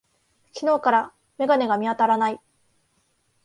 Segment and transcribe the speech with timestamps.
[0.59, 2.39] 昨日から眼鏡が見当たらない。